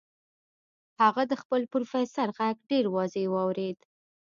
هغه 1.01 1.23
د 1.31 1.33
خپل 1.41 1.61
پروفيسور 1.71 2.27
غږ 2.37 2.55
ډېر 2.69 2.85
واضح 2.95 3.25
واورېد. 3.33 3.77